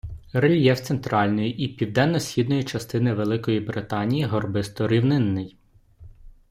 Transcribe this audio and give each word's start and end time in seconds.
Рельєф 0.33 0.81
центральної, 0.81 1.63
і 1.63 1.67
південно-східної 1.67 2.63
частин 2.63 3.13
Великої 3.13 3.59
Британії 3.59 4.25
горбисто-рівнинний. 4.25 5.57